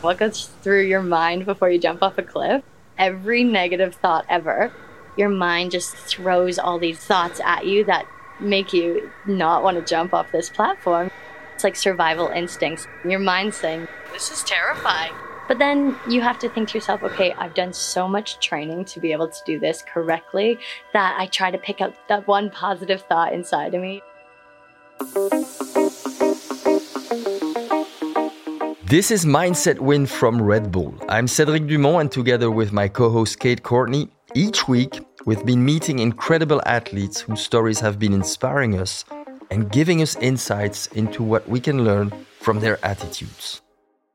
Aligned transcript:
What 0.00 0.18
goes 0.18 0.48
through 0.62 0.82
your 0.82 1.02
mind 1.02 1.44
before 1.44 1.70
you 1.70 1.78
jump 1.78 2.04
off 2.04 2.18
a 2.18 2.22
cliff? 2.22 2.62
Every 2.96 3.42
negative 3.42 3.96
thought 3.96 4.24
ever, 4.28 4.72
your 5.16 5.28
mind 5.28 5.72
just 5.72 5.96
throws 5.96 6.56
all 6.56 6.78
these 6.78 6.98
thoughts 6.98 7.40
at 7.44 7.66
you 7.66 7.84
that 7.86 8.06
make 8.38 8.72
you 8.72 9.10
not 9.26 9.64
want 9.64 9.76
to 9.76 9.84
jump 9.84 10.14
off 10.14 10.30
this 10.30 10.50
platform. 10.50 11.10
It's 11.52 11.64
like 11.64 11.74
survival 11.74 12.28
instincts. 12.28 12.86
Your 13.04 13.18
mind's 13.18 13.56
saying, 13.56 13.88
This 14.12 14.30
is 14.30 14.44
terrifying. 14.44 15.12
But 15.48 15.58
then 15.58 15.96
you 16.08 16.20
have 16.20 16.38
to 16.40 16.48
think 16.48 16.68
to 16.68 16.78
yourself, 16.78 17.02
okay, 17.02 17.32
I've 17.32 17.54
done 17.54 17.72
so 17.72 18.06
much 18.06 18.38
training 18.38 18.84
to 18.84 19.00
be 19.00 19.10
able 19.10 19.28
to 19.28 19.38
do 19.46 19.58
this 19.58 19.82
correctly 19.82 20.60
that 20.92 21.16
I 21.18 21.26
try 21.26 21.50
to 21.50 21.58
pick 21.58 21.80
out 21.80 21.94
that 22.08 22.28
one 22.28 22.50
positive 22.50 23.02
thought 23.02 23.32
inside 23.32 23.74
of 23.74 23.82
me. 23.82 24.02
This 28.88 29.10
is 29.10 29.26
Mindset 29.26 29.80
Win 29.80 30.06
from 30.06 30.40
Red 30.40 30.72
Bull. 30.72 30.94
I'm 31.10 31.26
Cédric 31.26 31.68
Dumont, 31.68 32.00
and 32.00 32.10
together 32.10 32.50
with 32.50 32.72
my 32.72 32.88
co 32.88 33.10
host 33.10 33.38
Kate 33.38 33.62
Courtney, 33.62 34.08
each 34.34 34.66
week 34.66 35.00
we've 35.26 35.44
been 35.44 35.62
meeting 35.62 35.98
incredible 35.98 36.62
athletes 36.64 37.20
whose 37.20 37.42
stories 37.42 37.80
have 37.80 37.98
been 37.98 38.14
inspiring 38.14 38.80
us 38.80 39.04
and 39.50 39.70
giving 39.70 40.00
us 40.00 40.16
insights 40.22 40.86
into 40.86 41.22
what 41.22 41.46
we 41.46 41.60
can 41.60 41.84
learn 41.84 42.10
from 42.40 42.60
their 42.60 42.82
attitudes. 42.82 43.60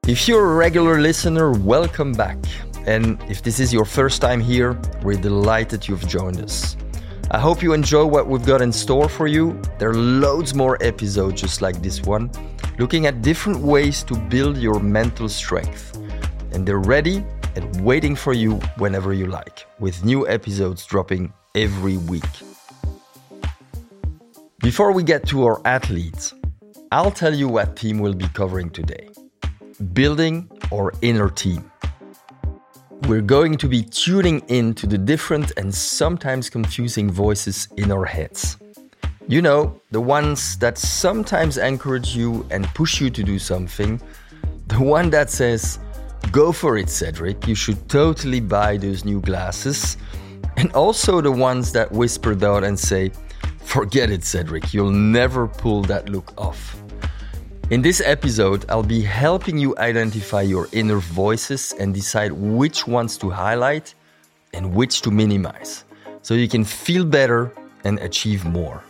If 0.07 0.27
you're 0.27 0.53
a 0.53 0.55
regular 0.55 0.99
listener, 0.99 1.51
welcome 1.51 2.13
back. 2.13 2.39
And 2.87 3.21
if 3.29 3.43
this 3.43 3.59
is 3.59 3.71
your 3.71 3.85
first 3.85 4.21
time 4.21 4.41
here, 4.41 4.75
we're 5.03 5.21
delighted 5.21 5.87
you've 5.87 6.07
joined 6.07 6.41
us. 6.41 6.75
I 7.33 7.39
hope 7.39 7.63
you 7.63 7.73
enjoy 7.73 8.05
what 8.05 8.27
we've 8.27 8.45
got 8.45 8.61
in 8.61 8.71
store 8.71 9.09
for 9.09 9.25
you. 9.25 9.59
There 9.79 9.89
are 9.89 9.95
loads 9.95 10.53
more 10.53 10.77
episodes 10.81 11.41
just 11.41 11.63
like 11.63 11.81
this 11.81 11.99
one, 12.03 12.29
looking 12.77 13.08
at 13.08 13.23
different 13.23 13.58
ways 13.58 14.03
to 14.03 14.16
build 14.16 14.55
your 14.58 14.80
mental 14.80 15.27
strength. 15.27 15.97
And 16.52 16.63
they're 16.63 16.77
ready 16.77 17.25
and 17.55 17.83
waiting 17.83 18.16
for 18.16 18.33
you 18.33 18.58
whenever 18.77 19.13
you 19.13 19.25
like, 19.25 19.66
with 19.80 20.05
new 20.05 20.27
episodes 20.27 20.85
dropping 20.85 21.33
every 21.55 21.97
week. 21.97 22.33
Before 24.59 24.91
we 24.91 25.02
get 25.02 25.25
to 25.30 25.45
our 25.45 25.59
athletes, 25.65 26.36
I'll 26.91 27.09
tell 27.09 27.33
you 27.33 27.47
what 27.47 27.75
team 27.75 27.97
we'll 27.97 28.13
be 28.13 28.27
covering 28.27 28.69
today 28.69 29.09
building 29.93 30.47
our 30.71 30.93
inner 31.02 31.30
team. 31.30 31.71
We're 33.07 33.21
going 33.21 33.57
to 33.57 33.67
be 33.67 33.83
tuning 33.83 34.39
in 34.47 34.73
to 34.75 34.87
the 34.87 34.97
different 34.97 35.51
and 35.57 35.75
sometimes 35.75 36.49
confusing 36.49 37.11
voices 37.11 37.67
in 37.75 37.91
our 37.91 38.05
heads. 38.05 38.57
You 39.27 39.41
know, 39.41 39.81
the 39.91 39.99
ones 39.99 40.57
that 40.59 40.77
sometimes 40.77 41.57
encourage 41.57 42.15
you 42.15 42.47
and 42.49 42.65
push 42.73 43.01
you 43.01 43.09
to 43.09 43.21
do 43.21 43.39
something. 43.39 44.01
The 44.67 44.81
one 44.81 45.09
that 45.09 45.29
says, 45.29 45.79
Go 46.31 46.53
for 46.53 46.77
it, 46.77 46.85
Cédric, 46.85 47.45
you 47.45 47.55
should 47.55 47.89
totally 47.89 48.39
buy 48.39 48.77
those 48.77 49.03
new 49.03 49.19
glasses. 49.19 49.97
And 50.55 50.71
also 50.71 51.19
the 51.19 51.31
ones 51.31 51.73
that 51.73 51.91
whisper 51.91 52.33
down 52.33 52.63
and 52.63 52.79
say, 52.79 53.11
Forget 53.59 54.11
it, 54.11 54.21
Cédric, 54.21 54.73
you'll 54.73 54.91
never 54.91 55.47
pull 55.47 55.81
that 55.83 56.07
look 56.07 56.33
off. 56.39 56.83
In 57.69 57.81
this 57.81 58.02
episode, 58.03 58.66
I'll 58.67 58.83
be 58.83 59.02
helping 59.02 59.58
you 59.58 59.73
identify 59.78 60.42
your 60.42 60.67
inner 60.73 60.97
voices 60.97 61.73
and 61.80 61.94
decide 61.94 62.33
which 62.33 62.86
ones 62.86 63.17
to 63.20 63.30
highlight 63.30 63.95
and 64.53 64.75
which 64.75 65.02
to 65.03 65.11
minimize 65.11 65.86
so 66.22 66.33
you 66.33 66.50
can 66.50 66.66
feel 66.66 67.05
better 67.05 67.53
and 67.86 68.00
achieve 68.00 68.44
more. 68.44 68.83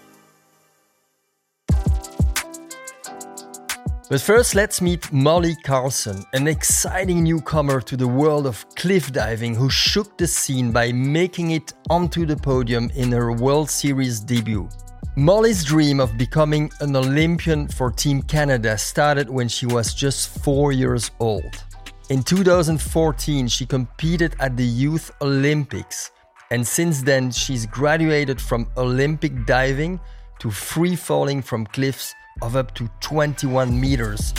But 4.10 4.22
first, 4.22 4.56
let's 4.56 4.82
meet 4.82 5.12
Molly 5.14 5.56
Carlson, 5.64 6.24
an 6.34 6.48
exciting 6.48 7.24
newcomer 7.24 7.80
to 7.80 7.96
the 7.96 8.08
world 8.08 8.48
of 8.48 8.66
cliff 8.76 9.12
diving 9.12 9.54
who 9.54 9.70
shook 9.70 10.18
the 10.18 10.28
scene 10.28 10.72
by 10.72 10.92
making 10.92 11.52
it 11.52 11.74
onto 11.92 12.26
the 12.26 12.36
podium 12.36 12.92
in 12.96 13.12
her 13.12 13.32
World 13.32 13.70
Series 13.70 14.20
debut. 14.20 14.68
Molly's 15.16 15.64
dream 15.64 16.00
of 16.00 16.18
becoming 16.18 16.72
an 16.80 16.96
Olympian 16.96 17.68
for 17.68 17.92
Team 17.92 18.24
Canada 18.24 18.76
started 18.80 19.30
when 19.30 19.48
she 19.48 19.68
was 19.68 19.94
just 19.94 20.44
four 20.44 20.72
years 20.72 21.12
old. 21.20 21.64
In 22.10 22.24
2014, 22.24 23.48
she 23.48 23.64
competed 23.68 24.36
at 24.40 24.58
the 24.58 24.66
Youth 24.66 25.12
Olympics, 25.22 26.10
and 26.50 26.66
since 26.66 27.04
then, 27.04 27.30
she's 27.30 27.68
graduated 27.68 28.42
from 28.42 28.68
Olympic 28.76 29.46
diving 29.46 30.00
to 30.40 30.50
free 30.50 30.96
falling 30.96 31.44
from 31.44 31.68
cliffs 31.68 32.16
of 32.42 32.56
up 32.56 32.74
to 32.74 32.90
21 33.02 33.80
meters 33.80 34.34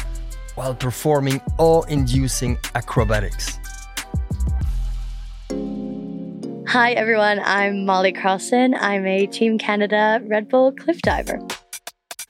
while 0.56 0.74
performing 0.74 1.40
awe 1.56 1.82
inducing 1.82 2.58
acrobatics. 2.74 3.60
Hi, 6.74 6.90
everyone. 6.94 7.40
I'm 7.44 7.86
Molly 7.86 8.10
Carlson. 8.10 8.74
I'm 8.74 9.06
a 9.06 9.28
Team 9.28 9.58
Canada 9.58 10.20
Red 10.26 10.48
Bull 10.48 10.72
cliff 10.72 11.00
diver. 11.02 11.38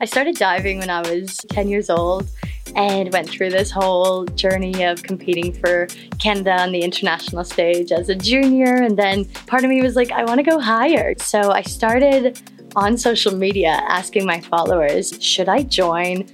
I 0.00 0.04
started 0.04 0.36
diving 0.36 0.80
when 0.80 0.90
I 0.90 1.00
was 1.00 1.38
10 1.48 1.68
years 1.68 1.88
old 1.88 2.28
and 2.76 3.10
went 3.10 3.30
through 3.30 3.48
this 3.48 3.70
whole 3.70 4.26
journey 4.26 4.84
of 4.84 5.02
competing 5.02 5.54
for 5.54 5.86
Canada 6.20 6.60
on 6.60 6.72
the 6.72 6.82
international 6.82 7.42
stage 7.42 7.90
as 7.90 8.10
a 8.10 8.14
junior. 8.14 8.74
And 8.74 8.98
then 8.98 9.24
part 9.46 9.64
of 9.64 9.70
me 9.70 9.80
was 9.80 9.96
like, 9.96 10.12
I 10.12 10.24
want 10.24 10.40
to 10.40 10.44
go 10.44 10.58
higher. 10.58 11.14
So 11.16 11.50
I 11.50 11.62
started 11.62 12.38
on 12.76 12.98
social 12.98 13.34
media 13.34 13.80
asking 13.88 14.26
my 14.26 14.42
followers, 14.42 15.16
should 15.24 15.48
I 15.48 15.62
join 15.62 16.28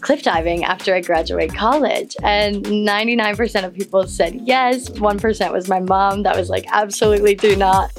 cliff 0.00 0.22
diving 0.22 0.64
after 0.64 0.94
I 0.94 1.00
graduate 1.00 1.54
college. 1.54 2.16
And 2.22 2.64
99% 2.64 3.64
of 3.64 3.74
people 3.74 4.06
said 4.06 4.40
yes. 4.44 4.88
1% 4.88 5.52
was 5.52 5.68
my 5.68 5.80
mom 5.80 6.22
that 6.22 6.36
was 6.36 6.50
like, 6.50 6.66
absolutely 6.70 7.34
do 7.34 7.56
not. 7.56 7.92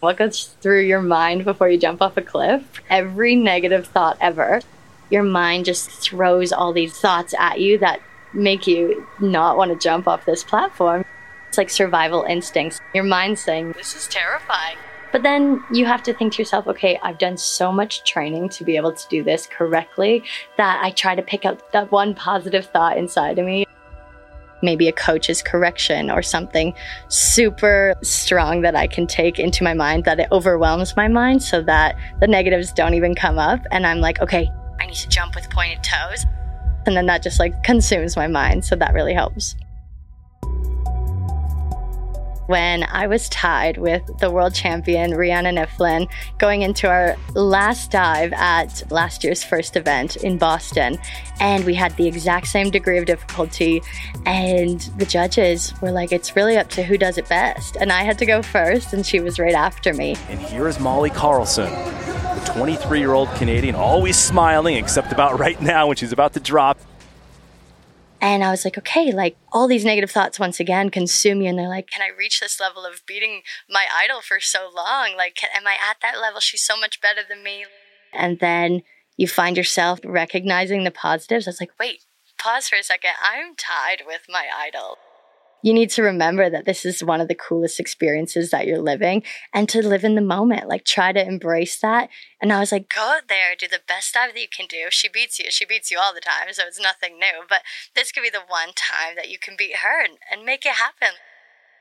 What 0.00 0.16
goes 0.16 0.54
through 0.60 0.82
your 0.82 1.02
mind 1.02 1.44
before 1.44 1.68
you 1.68 1.78
jump 1.78 2.00
off 2.00 2.16
a 2.16 2.22
cliff? 2.22 2.62
Every 2.88 3.34
negative 3.34 3.86
thought 3.86 4.16
ever. 4.20 4.60
Your 5.10 5.24
mind 5.24 5.64
just 5.64 5.90
throws 5.90 6.52
all 6.52 6.72
these 6.72 6.98
thoughts 6.98 7.34
at 7.38 7.60
you 7.60 7.78
that 7.78 8.00
make 8.32 8.66
you 8.66 9.06
not 9.20 9.56
want 9.56 9.72
to 9.72 9.78
jump 9.78 10.06
off 10.06 10.24
this 10.24 10.44
platform. 10.44 11.04
It's 11.48 11.58
like 11.58 11.70
survival 11.70 12.24
instincts. 12.24 12.80
Your 12.94 13.04
mind's 13.04 13.40
saying, 13.40 13.72
This 13.72 13.96
is 13.96 14.06
terrifying. 14.06 14.76
But 15.10 15.22
then 15.22 15.64
you 15.72 15.86
have 15.86 16.02
to 16.04 16.12
think 16.12 16.34
to 16.34 16.42
yourself, 16.42 16.66
okay, 16.66 16.98
I've 17.02 17.18
done 17.18 17.36
so 17.36 17.72
much 17.72 18.04
training 18.04 18.50
to 18.50 18.64
be 18.64 18.76
able 18.76 18.92
to 18.92 19.08
do 19.08 19.22
this 19.22 19.46
correctly 19.46 20.22
that 20.56 20.80
I 20.82 20.90
try 20.90 21.14
to 21.14 21.22
pick 21.22 21.44
out 21.44 21.72
that 21.72 21.90
one 21.90 22.14
positive 22.14 22.66
thought 22.66 22.98
inside 22.98 23.38
of 23.38 23.46
me. 23.46 23.64
Maybe 24.60 24.88
a 24.88 24.92
coach's 24.92 25.40
correction 25.40 26.10
or 26.10 26.20
something 26.20 26.74
super 27.08 27.94
strong 28.02 28.62
that 28.62 28.74
I 28.74 28.86
can 28.86 29.06
take 29.06 29.38
into 29.38 29.62
my 29.62 29.72
mind 29.72 30.04
that 30.04 30.18
it 30.18 30.28
overwhelms 30.32 30.96
my 30.96 31.08
mind 31.08 31.42
so 31.42 31.62
that 31.62 31.96
the 32.20 32.26
negatives 32.26 32.72
don't 32.72 32.94
even 32.94 33.14
come 33.14 33.38
up. 33.38 33.60
And 33.70 33.86
I'm 33.86 34.00
like, 34.00 34.20
okay, 34.20 34.50
I 34.80 34.86
need 34.86 34.96
to 34.96 35.08
jump 35.08 35.34
with 35.36 35.48
pointed 35.48 35.82
toes. 35.84 36.26
And 36.86 36.96
then 36.96 37.06
that 37.06 37.22
just 37.22 37.38
like 37.38 37.62
consumes 37.62 38.16
my 38.16 38.26
mind. 38.26 38.64
So 38.64 38.74
that 38.76 38.92
really 38.94 39.14
helps 39.14 39.54
when 42.48 42.84
I 42.84 43.06
was 43.06 43.28
tied 43.28 43.76
with 43.76 44.18
the 44.18 44.30
world 44.30 44.54
champion 44.54 45.12
Rhiannan 45.12 45.62
Iffland 45.62 46.08
going 46.38 46.62
into 46.62 46.88
our 46.88 47.14
last 47.34 47.90
dive 47.90 48.32
at 48.32 48.90
last 48.90 49.22
year's 49.22 49.44
first 49.44 49.76
event 49.76 50.16
in 50.16 50.38
Boston. 50.38 50.98
And 51.40 51.66
we 51.66 51.74
had 51.74 51.94
the 51.96 52.08
exact 52.08 52.46
same 52.46 52.70
degree 52.70 52.96
of 52.96 53.04
difficulty. 53.04 53.82
And 54.24 54.80
the 54.96 55.04
judges 55.04 55.74
were 55.82 55.92
like, 55.92 56.10
it's 56.10 56.34
really 56.36 56.56
up 56.56 56.70
to 56.70 56.82
who 56.82 56.96
does 56.96 57.18
it 57.18 57.28
best. 57.28 57.76
And 57.76 57.92
I 57.92 58.02
had 58.02 58.18
to 58.18 58.26
go 58.26 58.40
first, 58.40 58.94
and 58.94 59.04
she 59.04 59.20
was 59.20 59.38
right 59.38 59.54
after 59.54 59.92
me. 59.92 60.16
And 60.30 60.40
here 60.40 60.68
is 60.68 60.80
Molly 60.80 61.10
Carlson. 61.10 61.70
The 61.70 62.52
23 62.54 62.98
year 62.98 63.12
old 63.12 63.28
Canadian, 63.34 63.74
always 63.74 64.16
smiling, 64.16 64.76
except 64.76 65.12
about 65.12 65.38
right 65.38 65.60
now 65.60 65.86
when 65.86 65.96
she's 65.96 66.12
about 66.12 66.32
to 66.32 66.40
drop. 66.40 66.78
And 68.20 68.42
I 68.42 68.50
was 68.50 68.64
like, 68.64 68.76
okay, 68.78 69.12
like 69.12 69.36
all 69.52 69.68
these 69.68 69.84
negative 69.84 70.10
thoughts 70.10 70.40
once 70.40 70.58
again 70.58 70.90
consume 70.90 71.40
you. 71.40 71.48
And 71.48 71.58
they're 71.58 71.68
like, 71.68 71.88
can 71.88 72.02
I 72.02 72.16
reach 72.16 72.40
this 72.40 72.60
level 72.60 72.84
of 72.84 73.06
beating 73.06 73.42
my 73.70 73.86
idol 73.96 74.20
for 74.20 74.40
so 74.40 74.70
long? 74.74 75.14
Like, 75.16 75.34
can, 75.36 75.50
am 75.54 75.66
I 75.66 75.74
at 75.74 75.98
that 76.02 76.20
level? 76.20 76.40
She's 76.40 76.62
so 76.62 76.76
much 76.76 77.00
better 77.00 77.20
than 77.28 77.42
me. 77.42 77.64
And 78.12 78.40
then 78.40 78.82
you 79.16 79.28
find 79.28 79.56
yourself 79.56 80.00
recognizing 80.04 80.84
the 80.84 80.90
positives. 80.90 81.46
I 81.46 81.50
was 81.50 81.60
like, 81.60 81.72
wait, 81.78 82.04
pause 82.38 82.68
for 82.68 82.76
a 82.76 82.82
second. 82.82 83.12
I'm 83.22 83.54
tied 83.54 84.02
with 84.06 84.22
my 84.28 84.46
idol 84.56 84.98
you 85.62 85.74
need 85.74 85.90
to 85.90 86.02
remember 86.02 86.48
that 86.48 86.64
this 86.64 86.84
is 86.84 87.02
one 87.02 87.20
of 87.20 87.28
the 87.28 87.34
coolest 87.34 87.80
experiences 87.80 88.50
that 88.50 88.66
you're 88.66 88.80
living 88.80 89.22
and 89.52 89.68
to 89.68 89.86
live 89.86 90.04
in 90.04 90.14
the 90.14 90.20
moment. 90.20 90.68
Like, 90.68 90.84
try 90.84 91.12
to 91.12 91.26
embrace 91.26 91.80
that. 91.80 92.08
And 92.40 92.52
I 92.52 92.60
was 92.60 92.70
like, 92.70 92.88
go 92.94 93.18
there, 93.28 93.56
do 93.58 93.66
the 93.66 93.80
best 93.86 94.14
dive 94.14 94.34
that 94.34 94.40
you 94.40 94.48
can 94.48 94.66
do. 94.66 94.86
She 94.90 95.08
beats 95.08 95.38
you. 95.38 95.50
She 95.50 95.64
beats 95.64 95.90
you 95.90 95.98
all 95.98 96.14
the 96.14 96.20
time. 96.20 96.52
So 96.52 96.62
it's 96.66 96.80
nothing 96.80 97.18
new. 97.18 97.42
But 97.48 97.62
this 97.94 98.12
could 98.12 98.22
be 98.22 98.30
the 98.30 98.42
one 98.46 98.68
time 98.76 99.16
that 99.16 99.30
you 99.30 99.38
can 99.38 99.56
beat 99.58 99.76
her 99.76 100.02
and, 100.02 100.18
and 100.30 100.46
make 100.46 100.64
it 100.64 100.74
happen. 100.74 101.16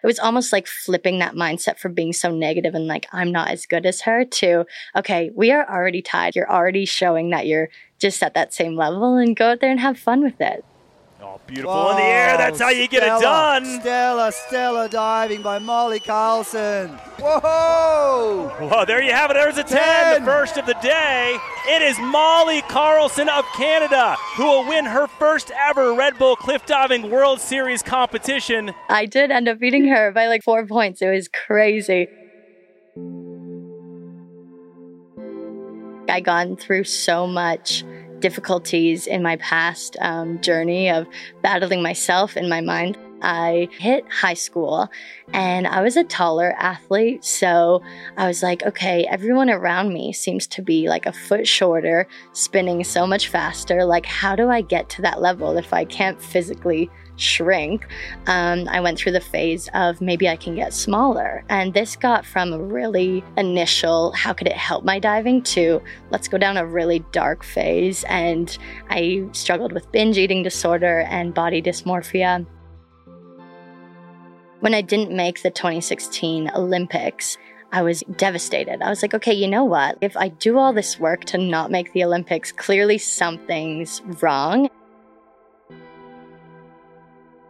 It 0.03 0.07
was 0.07 0.19
almost 0.19 0.53
like 0.53 0.67
flipping 0.67 1.19
that 1.19 1.33
mindset 1.33 1.79
from 1.79 1.93
being 1.93 2.13
so 2.13 2.31
negative 2.31 2.75
and 2.75 2.87
like, 2.87 3.07
I'm 3.11 3.31
not 3.31 3.49
as 3.49 3.65
good 3.65 3.85
as 3.85 4.01
her 4.01 4.25
to, 4.25 4.65
okay, 4.95 5.31
we 5.35 5.51
are 5.51 5.67
already 5.67 6.01
tied. 6.01 6.35
You're 6.35 6.51
already 6.51 6.85
showing 6.85 7.31
that 7.31 7.47
you're 7.47 7.69
just 7.97 8.21
at 8.21 8.35
that 8.35 8.53
same 8.53 8.75
level 8.75 9.15
and 9.15 9.35
go 9.35 9.51
out 9.51 9.59
there 9.59 9.71
and 9.71 9.79
have 9.79 9.97
fun 9.97 10.23
with 10.23 10.39
it. 10.39 10.63
Oh, 11.19 11.41
beautiful 11.47 11.73
Whoa, 11.73 11.91
in 11.91 11.97
the 11.97 12.03
air. 12.03 12.37
That's 12.37 12.61
how 12.61 12.69
you 12.69 12.87
get 12.87 13.01
Stella, 13.01 13.17
it 13.17 13.21
done. 13.21 13.81
Stella, 13.81 14.31
Stella 14.31 14.87
diving 14.89 15.41
by 15.41 15.57
Molly 15.57 15.99
Carlson. 15.99 16.89
Whoa! 17.17 18.51
Whoa, 18.59 18.85
there 18.85 19.01
you 19.01 19.11
have 19.11 19.31
it. 19.31 19.33
There's 19.33 19.57
a 19.57 19.63
10, 19.63 19.69
10, 19.69 20.19
the 20.21 20.25
first 20.25 20.57
of 20.57 20.67
the 20.67 20.75
day. 20.75 21.35
It 21.67 21.81
is 21.81 21.97
Molly 21.99 22.61
Carlson 22.63 23.29
of 23.29 23.45
Canada 23.55 24.15
who 24.35 24.45
will 24.45 24.67
win 24.67 24.85
her 24.85 25.07
first 25.07 25.51
ever 25.57 25.95
Red 25.95 26.19
Bull 26.19 26.35
Cliff 26.35 26.67
Diving 26.67 27.09
World 27.09 27.41
Series 27.41 27.81
competition. 27.81 28.71
I 28.87 29.07
did 29.07 29.31
end 29.31 29.47
up 29.47 29.57
beating 29.59 29.87
her 29.87 30.11
by 30.11 30.27
like 30.27 30.43
four 30.43 30.67
points. 30.67 31.01
It 31.01 31.09
was 31.09 31.27
crazy. 31.27 32.07
I 36.09 36.21
gone 36.21 36.55
through 36.55 36.83
so 36.83 37.25
much 37.25 37.83
difficulties 38.19 39.07
in 39.07 39.21
my 39.21 39.35
past 39.37 39.97
um, 40.01 40.39
journey 40.41 40.89
of 40.89 41.07
battling 41.41 41.81
myself 41.81 42.37
in 42.37 42.49
my 42.49 42.61
mind. 42.61 42.97
I 43.21 43.69
hit 43.71 44.05
high 44.11 44.33
school 44.33 44.89
and 45.33 45.67
I 45.67 45.81
was 45.81 45.97
a 45.97 46.03
taller 46.03 46.53
athlete. 46.57 47.23
So 47.25 47.81
I 48.17 48.27
was 48.27 48.43
like, 48.43 48.63
okay, 48.63 49.05
everyone 49.09 49.49
around 49.49 49.93
me 49.93 50.13
seems 50.13 50.47
to 50.47 50.61
be 50.61 50.87
like 50.87 51.05
a 51.05 51.13
foot 51.13 51.47
shorter, 51.47 52.07
spinning 52.33 52.83
so 52.83 53.07
much 53.07 53.29
faster. 53.29 53.85
Like, 53.85 54.05
how 54.05 54.35
do 54.35 54.49
I 54.49 54.61
get 54.61 54.89
to 54.89 55.01
that 55.03 55.21
level 55.21 55.57
if 55.57 55.73
I 55.73 55.85
can't 55.85 56.21
physically 56.21 56.89
shrink, 57.17 57.87
um, 58.27 58.67
I 58.69 58.79
went 58.79 58.97
through 58.97 59.11
the 59.11 59.19
phase 59.19 59.69
of 59.73 59.99
maybe 60.01 60.29
I 60.29 60.37
can 60.37 60.55
get 60.55 60.73
smaller. 60.73 61.43
And 61.49 61.73
this 61.73 61.95
got 61.95 62.25
from 62.25 62.53
a 62.53 62.59
really 62.59 63.23
initial, 63.35 64.11
how 64.13 64.33
could 64.33 64.47
it 64.47 64.53
help 64.53 64.85
my 64.85 64.99
diving, 64.99 65.41
to 65.43 65.81
let's 66.11 66.27
go 66.27 66.37
down 66.37 66.57
a 66.57 66.65
really 66.65 66.99
dark 67.11 67.43
phase. 67.43 68.05
And 68.07 68.55
I 68.89 69.27
struggled 69.33 69.73
with 69.73 69.91
binge 69.91 70.17
eating 70.17 70.43
disorder 70.43 71.01
and 71.09 71.33
body 71.33 71.61
dysmorphia. 71.61 72.45
When 74.59 74.73
I 74.73 74.81
didn't 74.81 75.15
make 75.15 75.43
the 75.43 75.51
2016 75.51 76.51
Olympics, 76.55 77.37
I 77.71 77.83
was 77.83 78.03
devastated. 78.15 78.81
I 78.81 78.89
was 78.89 79.03
like, 79.03 79.13
okay, 79.13 79.33
you 79.33 79.47
know 79.47 79.63
what? 79.63 79.99
If 80.01 80.17
I 80.17 80.29
do 80.29 80.57
all 80.57 80.73
this 80.73 80.99
work 80.99 81.25
to 81.25 81.37
not 81.37 81.69
make 81.69 81.93
the 81.93 82.03
Olympics, 82.03 82.51
clearly 82.51 82.97
something's 82.97 84.01
wrong. 84.21 84.69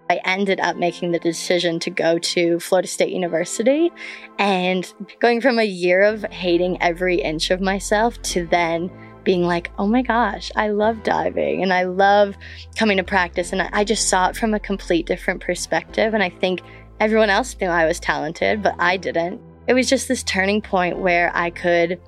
I 0.10 0.20
ended 0.26 0.60
up 0.60 0.76
making 0.76 1.12
the 1.12 1.20
decision 1.20 1.80
to 1.80 1.90
go 1.90 2.18
to 2.20 2.60
Florida 2.60 2.88
State 2.88 3.12
University 3.12 3.92
and 4.38 4.92
going 5.20 5.40
from 5.40 5.60
a 5.60 5.66
year 5.66 6.02
of 6.02 6.24
hating 6.26 6.82
every 6.82 7.22
inch 7.22 7.52
of 7.52 7.62
myself 7.62 8.22
to 8.24 8.48
then 8.48 8.90
being 9.24 9.44
like, 9.44 9.72
oh 9.78 9.88
my 9.88 10.02
gosh, 10.02 10.52
I 10.56 10.70
love 10.70 11.04
diving 11.04 11.62
and 11.62 11.74
I 11.74 11.84
love 11.84 12.36
coming 12.76 12.98
to 12.98 13.04
practice. 13.04 13.52
And 13.52 13.62
I 13.62 13.84
just 13.84 14.10
saw 14.10 14.30
it 14.30 14.38
from 14.38 14.54
a 14.54 14.60
complete 14.60 15.06
different 15.06 15.42
perspective. 15.42 16.14
And 16.14 16.24
I 16.24 16.30
think 16.30 16.62
everyone 17.00 17.30
else 17.30 17.56
knew 17.60 17.68
I 17.68 17.86
was 17.86 18.00
talented, 18.00 18.64
but 18.64 18.76
I 18.80 18.98
didn't. 18.98 19.42
It 19.68 19.74
was 19.74 19.90
just 19.90 20.08
this 20.08 20.24
turning 20.24 20.62
point 20.62 20.98
where 20.98 21.32
I 21.36 21.50
could 21.50 22.00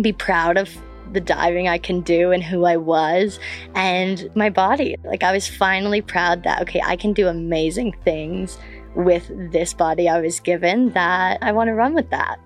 be 0.00 0.12
proud 0.12 0.56
of 0.56 0.70
the 1.12 1.20
diving 1.20 1.68
I 1.68 1.78
can 1.78 2.00
do 2.00 2.32
and 2.32 2.42
who 2.42 2.64
I 2.64 2.76
was 2.76 3.38
and 3.74 4.28
my 4.34 4.50
body. 4.50 4.96
Like 5.04 5.22
I 5.22 5.32
was 5.32 5.46
finally 5.46 6.00
proud 6.00 6.42
that, 6.44 6.62
okay, 6.62 6.80
I 6.84 6.96
can 6.96 7.12
do 7.12 7.28
amazing 7.28 7.96
things 8.04 8.58
with 8.94 9.30
this 9.52 9.74
body 9.74 10.08
I 10.08 10.20
was 10.20 10.40
given 10.40 10.90
that 10.92 11.38
I 11.42 11.52
want 11.52 11.68
to 11.68 11.74
run 11.74 11.94
with 11.94 12.10
that. 12.10 12.40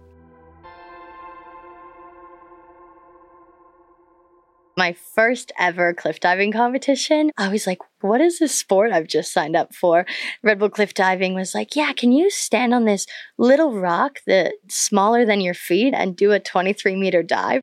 My 4.81 4.97
first 5.15 5.53
ever 5.59 5.93
cliff 5.93 6.21
diving 6.21 6.53
competition, 6.53 7.31
I 7.37 7.49
was 7.49 7.67
like, 7.67 7.81
what 8.01 8.23
is 8.23 8.39
this 8.39 8.55
sport 8.55 8.93
I've 8.93 9.07
just 9.07 9.31
signed 9.31 9.55
up 9.55 9.75
for? 9.75 10.07
Red 10.43 10.59
Bull 10.59 10.71
Cliff 10.71 10.95
Diving 10.95 11.35
was 11.35 11.55
like, 11.55 11.77
yeah, 11.77 11.93
can 11.93 12.13
you 12.13 12.31
stand 12.31 12.73
on 12.73 12.87
this 12.87 13.05
little 13.37 13.79
rock 13.79 14.21
that's 14.27 14.75
smaller 14.75 15.27
than 15.27 15.43
your 15.43 15.53
feet 15.53 15.93
and 15.93 16.17
do 16.17 16.33
a 16.33 16.41
23 16.41 16.97
meter 16.97 17.23
dive? 17.23 17.61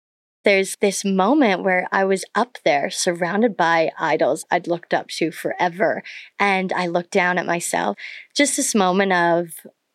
there's 0.48 0.78
this 0.80 1.04
moment 1.04 1.62
where 1.62 1.90
I 1.92 2.06
was 2.06 2.24
up 2.34 2.58
there 2.64 2.90
surrounded 2.90 3.58
by 3.58 3.92
idols 4.00 4.46
I'd 4.50 4.66
looked 4.66 4.94
up 4.94 5.10
to 5.18 5.30
forever. 5.30 6.04
And 6.40 6.72
I 6.72 6.88
looked 6.88 7.12
down 7.12 7.38
at 7.38 7.46
myself. 7.46 7.98
Just 8.34 8.56
this 8.56 8.74
moment 8.74 9.12
of, 9.12 9.50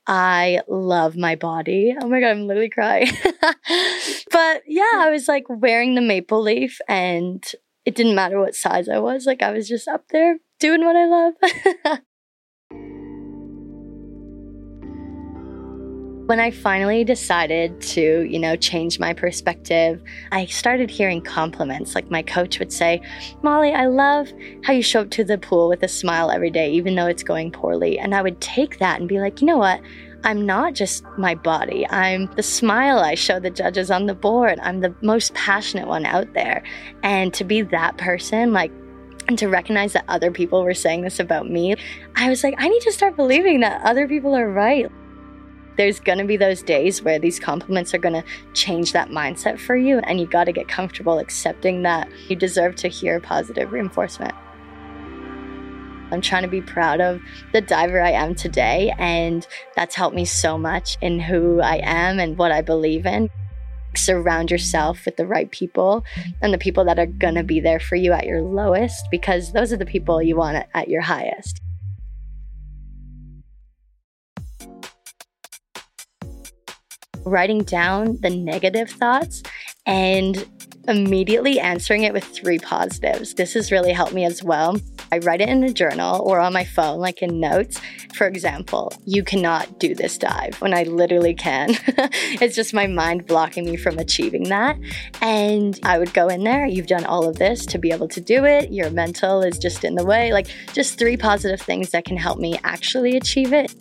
I 0.06 0.60
love 0.68 1.16
my 1.16 1.36
body. 1.36 1.94
Oh 2.00 2.08
my 2.08 2.20
God, 2.20 2.30
I'm 2.30 2.46
literally 2.46 2.68
crying. 2.68 3.08
but 4.30 4.62
yeah, 4.66 4.94
I 4.94 5.10
was 5.10 5.28
like 5.28 5.44
wearing 5.48 5.94
the 5.94 6.00
maple 6.00 6.42
leaf 6.42 6.80
and 6.88 7.44
it 7.84 7.94
didn't 7.94 8.14
matter 8.14 8.38
what 8.40 8.54
size 8.54 8.88
I 8.88 8.98
was. 8.98 9.26
Like 9.26 9.42
I 9.42 9.52
was 9.52 9.68
just 9.68 9.88
up 9.88 10.08
there 10.08 10.38
doing 10.58 10.84
what 10.84 10.96
I 10.96 11.06
love. 11.06 12.00
When 16.32 16.40
I 16.40 16.50
finally 16.50 17.04
decided 17.04 17.78
to, 17.82 18.22
you 18.22 18.38
know, 18.38 18.56
change 18.56 18.98
my 18.98 19.12
perspective, 19.12 20.02
I 20.30 20.46
started 20.46 20.88
hearing 20.88 21.20
compliments. 21.20 21.94
Like 21.94 22.10
my 22.10 22.22
coach 22.22 22.58
would 22.58 22.72
say, 22.72 23.02
Molly, 23.42 23.74
I 23.74 23.84
love 23.84 24.32
how 24.64 24.72
you 24.72 24.82
show 24.82 25.02
up 25.02 25.10
to 25.10 25.24
the 25.24 25.36
pool 25.36 25.68
with 25.68 25.82
a 25.82 25.88
smile 25.88 26.30
every 26.30 26.48
day, 26.48 26.72
even 26.72 26.94
though 26.94 27.06
it's 27.06 27.22
going 27.22 27.52
poorly. 27.52 27.98
And 27.98 28.14
I 28.14 28.22
would 28.22 28.40
take 28.40 28.78
that 28.78 28.98
and 28.98 29.10
be 29.10 29.20
like, 29.20 29.42
you 29.42 29.46
know 29.46 29.58
what? 29.58 29.82
I'm 30.24 30.46
not 30.46 30.72
just 30.72 31.04
my 31.18 31.34
body. 31.34 31.86
I'm 31.90 32.32
the 32.34 32.42
smile 32.42 33.00
I 33.00 33.14
show 33.14 33.38
the 33.38 33.50
judges 33.50 33.90
on 33.90 34.06
the 34.06 34.14
board. 34.14 34.58
I'm 34.62 34.80
the 34.80 34.94
most 35.02 35.34
passionate 35.34 35.86
one 35.86 36.06
out 36.06 36.32
there. 36.32 36.62
And 37.02 37.34
to 37.34 37.44
be 37.44 37.60
that 37.60 37.98
person, 37.98 38.54
like, 38.54 38.72
and 39.28 39.38
to 39.38 39.48
recognize 39.48 39.92
that 39.92 40.06
other 40.08 40.30
people 40.30 40.64
were 40.64 40.72
saying 40.72 41.02
this 41.02 41.20
about 41.20 41.50
me, 41.50 41.76
I 42.16 42.30
was 42.30 42.42
like, 42.42 42.54
I 42.56 42.68
need 42.68 42.80
to 42.84 42.92
start 42.92 43.16
believing 43.16 43.60
that 43.60 43.82
other 43.82 44.08
people 44.08 44.34
are 44.34 44.48
right 44.48 44.90
there's 45.76 46.00
going 46.00 46.18
to 46.18 46.24
be 46.24 46.36
those 46.36 46.62
days 46.62 47.02
where 47.02 47.18
these 47.18 47.40
compliments 47.40 47.94
are 47.94 47.98
going 47.98 48.20
to 48.20 48.24
change 48.52 48.92
that 48.92 49.10
mindset 49.10 49.58
for 49.58 49.76
you, 49.76 49.98
and 50.00 50.20
you 50.20 50.26
got 50.26 50.44
to 50.44 50.52
get 50.52 50.68
comfortable 50.68 51.18
accepting 51.18 51.82
that 51.82 52.08
you 52.28 52.36
deserve 52.36 52.76
to 52.76 52.88
hear 52.88 53.20
positive 53.20 53.72
reinforcement. 53.72 54.34
I'm 56.12 56.20
trying 56.20 56.42
to 56.42 56.48
be 56.48 56.60
proud 56.60 57.00
of 57.00 57.22
the 57.52 57.62
diver 57.62 58.00
I 58.00 58.10
am 58.10 58.34
today, 58.34 58.92
and 58.98 59.46
that's 59.74 59.94
helped 59.94 60.14
me 60.14 60.26
so 60.26 60.58
much 60.58 60.98
in 61.00 61.18
who 61.18 61.60
I 61.62 61.80
am 61.82 62.20
and 62.20 62.36
what 62.36 62.52
I 62.52 62.60
believe 62.60 63.06
in. 63.06 63.30
Surround 63.96 64.50
yourself 64.50 65.06
with 65.06 65.16
the 65.16 65.26
right 65.26 65.50
people 65.50 66.04
and 66.42 66.52
the 66.52 66.58
people 66.58 66.84
that 66.84 66.98
are 66.98 67.06
going 67.06 67.34
to 67.34 67.42
be 67.42 67.60
there 67.60 67.80
for 67.80 67.96
you 67.96 68.12
at 68.12 68.26
your 68.26 68.42
lowest 68.42 69.06
because 69.10 69.52
those 69.52 69.72
are 69.72 69.78
the 69.78 69.86
people 69.86 70.22
you 70.22 70.36
want 70.36 70.66
at 70.74 70.88
your 70.88 71.02
highest. 71.02 71.61
Writing 77.24 77.62
down 77.64 78.18
the 78.20 78.30
negative 78.30 78.90
thoughts 78.90 79.42
and 79.86 80.46
immediately 80.88 81.60
answering 81.60 82.02
it 82.02 82.12
with 82.12 82.24
three 82.24 82.58
positives. 82.58 83.34
This 83.34 83.54
has 83.54 83.70
really 83.70 83.92
helped 83.92 84.12
me 84.12 84.24
as 84.24 84.42
well. 84.42 84.76
I 85.12 85.18
write 85.18 85.40
it 85.40 85.48
in 85.48 85.62
a 85.62 85.72
journal 85.72 86.22
or 86.22 86.40
on 86.40 86.52
my 86.52 86.64
phone, 86.64 86.98
like 86.98 87.22
in 87.22 87.38
notes. 87.38 87.80
For 88.14 88.26
example, 88.26 88.92
you 89.04 89.22
cannot 89.22 89.78
do 89.78 89.94
this 89.94 90.16
dive 90.16 90.60
when 90.60 90.72
I 90.72 90.84
literally 90.84 91.34
can. 91.34 91.70
it's 92.40 92.56
just 92.56 92.74
my 92.74 92.86
mind 92.86 93.26
blocking 93.26 93.66
me 93.66 93.76
from 93.76 93.98
achieving 93.98 94.44
that. 94.44 94.78
And 95.20 95.78
I 95.82 95.98
would 95.98 96.14
go 96.14 96.28
in 96.28 96.44
there, 96.44 96.66
you've 96.66 96.86
done 96.86 97.04
all 97.04 97.28
of 97.28 97.36
this 97.36 97.66
to 97.66 97.78
be 97.78 97.90
able 97.90 98.08
to 98.08 98.20
do 98.20 98.44
it. 98.44 98.72
Your 98.72 98.90
mental 98.90 99.42
is 99.42 99.58
just 99.58 99.84
in 99.84 99.94
the 99.94 100.04
way. 100.04 100.32
Like, 100.32 100.48
just 100.72 100.98
three 100.98 101.16
positive 101.16 101.60
things 101.60 101.90
that 101.90 102.04
can 102.04 102.16
help 102.16 102.38
me 102.38 102.58
actually 102.64 103.16
achieve 103.16 103.52
it. 103.52 103.74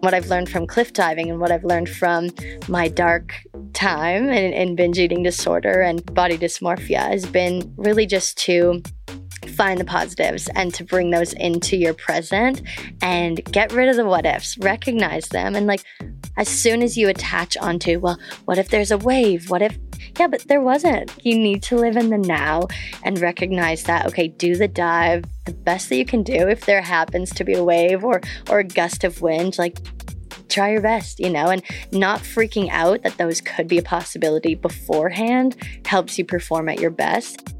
What 0.00 0.14
I've 0.14 0.28
learned 0.28 0.48
from 0.48 0.66
cliff 0.66 0.92
diving 0.92 1.30
and 1.30 1.40
what 1.40 1.52
I've 1.52 1.64
learned 1.64 1.88
from 1.88 2.30
my 2.68 2.88
dark 2.88 3.34
time 3.74 4.28
in 4.30 4.74
binge 4.74 4.98
eating 4.98 5.22
disorder 5.22 5.82
and 5.82 6.04
body 6.14 6.38
dysmorphia 6.38 7.10
has 7.10 7.26
been 7.26 7.72
really 7.76 8.06
just 8.06 8.38
to 8.38 8.82
find 9.48 9.78
the 9.78 9.84
positives 9.84 10.48
and 10.54 10.72
to 10.74 10.84
bring 10.84 11.10
those 11.10 11.34
into 11.34 11.76
your 11.76 11.92
present 11.92 12.62
and 13.02 13.44
get 13.52 13.72
rid 13.72 13.88
of 13.88 13.96
the 13.96 14.04
what 14.06 14.24
ifs, 14.24 14.56
recognize 14.58 15.28
them. 15.28 15.54
And 15.54 15.66
like, 15.66 15.84
as 16.38 16.48
soon 16.48 16.82
as 16.82 16.96
you 16.96 17.08
attach 17.08 17.56
onto, 17.58 17.98
well, 17.98 18.18
what 18.46 18.56
if 18.56 18.70
there's 18.70 18.90
a 18.90 18.98
wave? 18.98 19.50
What 19.50 19.60
if, 19.60 19.78
yeah, 20.18 20.26
but 20.26 20.46
there 20.48 20.60
wasn't. 20.60 21.12
You 21.24 21.38
need 21.38 21.62
to 21.64 21.76
live 21.76 21.96
in 21.96 22.10
the 22.10 22.18
now 22.18 22.68
and 23.02 23.18
recognize 23.18 23.84
that, 23.84 24.06
okay, 24.06 24.28
do 24.28 24.56
the 24.56 24.68
dive 24.68 25.24
the 25.46 25.52
best 25.52 25.88
that 25.88 25.96
you 25.96 26.04
can 26.04 26.22
do. 26.22 26.48
If 26.48 26.66
there 26.66 26.82
happens 26.82 27.30
to 27.34 27.44
be 27.44 27.54
a 27.54 27.64
wave 27.64 28.04
or, 28.04 28.20
or 28.48 28.60
a 28.60 28.64
gust 28.64 29.04
of 29.04 29.22
wind, 29.22 29.58
like, 29.58 29.78
try 30.48 30.72
your 30.72 30.82
best, 30.82 31.20
you 31.20 31.30
know, 31.30 31.46
and 31.46 31.62
not 31.92 32.20
freaking 32.20 32.68
out 32.70 33.02
that 33.02 33.16
those 33.18 33.40
could 33.40 33.68
be 33.68 33.78
a 33.78 33.82
possibility 33.82 34.54
beforehand 34.54 35.56
helps 35.84 36.18
you 36.18 36.24
perform 36.24 36.68
at 36.68 36.80
your 36.80 36.90
best 36.90 37.54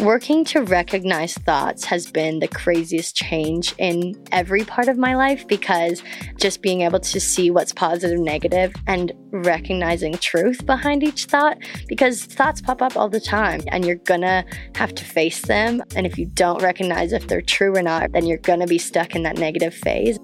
Working 0.00 0.44
to 0.46 0.60
recognize 0.60 1.32
thoughts 1.34 1.86
has 1.86 2.10
been 2.10 2.38
the 2.38 2.48
craziest 2.48 3.16
change 3.16 3.74
in 3.78 4.14
every 4.30 4.62
part 4.62 4.88
of 4.88 4.98
my 4.98 5.16
life 5.16 5.48
because 5.48 6.02
just 6.38 6.60
being 6.60 6.82
able 6.82 7.00
to 7.00 7.18
see 7.18 7.50
what's 7.50 7.72
positive, 7.72 8.20
negative, 8.20 8.74
and 8.86 9.12
recognizing 9.30 10.12
truth 10.18 10.66
behind 10.66 11.02
each 11.02 11.24
thought 11.24 11.56
because 11.88 12.24
thoughts 12.24 12.60
pop 12.60 12.82
up 12.82 12.94
all 12.94 13.08
the 13.08 13.20
time 13.20 13.62
and 13.68 13.86
you're 13.86 13.96
gonna 13.96 14.44
have 14.74 14.94
to 14.96 15.04
face 15.04 15.40
them. 15.40 15.82
And 15.96 16.06
if 16.06 16.18
you 16.18 16.26
don't 16.26 16.62
recognize 16.62 17.14
if 17.14 17.26
they're 17.26 17.40
true 17.40 17.74
or 17.74 17.82
not, 17.82 18.12
then 18.12 18.26
you're 18.26 18.36
gonna 18.38 18.66
be 18.66 18.78
stuck 18.78 19.16
in 19.16 19.22
that 19.22 19.38
negative 19.38 19.74
phase. 19.74 20.18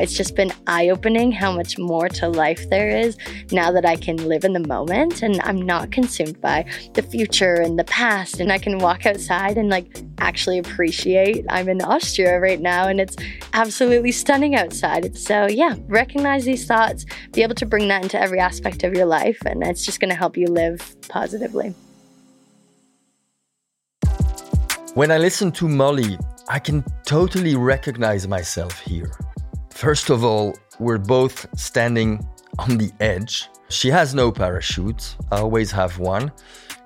It's 0.00 0.14
just 0.14 0.34
been 0.34 0.52
eye 0.66 0.88
opening 0.88 1.30
how 1.32 1.52
much 1.52 1.78
more 1.78 2.08
to 2.08 2.28
life 2.28 2.68
there 2.70 2.90
is 2.90 3.16
now 3.52 3.70
that 3.70 3.86
I 3.86 3.96
can 3.96 4.16
live 4.28 4.44
in 4.44 4.52
the 4.52 4.66
moment 4.66 5.22
and 5.22 5.40
I'm 5.42 5.62
not 5.62 5.92
consumed 5.92 6.40
by 6.40 6.64
the 6.94 7.02
future 7.02 7.54
and 7.54 7.78
the 7.78 7.84
past. 7.84 8.40
And 8.40 8.52
I 8.52 8.58
can 8.58 8.78
walk 8.78 9.06
outside 9.06 9.56
and 9.56 9.68
like 9.68 10.02
actually 10.18 10.58
appreciate 10.58 11.44
I'm 11.48 11.68
in 11.68 11.80
Austria 11.82 12.40
right 12.40 12.60
now 12.60 12.88
and 12.88 13.00
it's 13.00 13.16
absolutely 13.52 14.12
stunning 14.12 14.54
outside. 14.54 15.16
So, 15.16 15.46
yeah, 15.46 15.76
recognize 15.86 16.44
these 16.44 16.66
thoughts, 16.66 17.06
be 17.32 17.42
able 17.42 17.54
to 17.56 17.66
bring 17.66 17.88
that 17.88 18.02
into 18.02 18.20
every 18.20 18.40
aspect 18.40 18.82
of 18.84 18.94
your 18.94 19.06
life, 19.06 19.40
and 19.46 19.62
it's 19.62 19.84
just 19.84 20.00
going 20.00 20.10
to 20.10 20.16
help 20.16 20.36
you 20.36 20.46
live 20.46 20.96
positively. 21.08 21.74
When 24.94 25.10
I 25.10 25.18
listen 25.18 25.50
to 25.52 25.68
Molly, 25.68 26.18
I 26.48 26.58
can 26.58 26.84
totally 27.04 27.56
recognize 27.56 28.28
myself 28.28 28.78
here. 28.80 29.10
First 29.74 30.08
of 30.08 30.22
all, 30.22 30.54
we're 30.78 30.98
both 30.98 31.48
standing 31.58 32.24
on 32.60 32.78
the 32.78 32.92
edge. 33.00 33.48
She 33.70 33.88
has 33.90 34.14
no 34.14 34.30
parachute, 34.30 35.16
I 35.32 35.40
always 35.40 35.72
have 35.72 35.98
one. 35.98 36.30